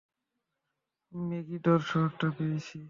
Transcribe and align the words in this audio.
ম্যাগিডোর 1.13 1.79
শহরটা 1.89 2.27
পেয়েছি। 2.37 2.77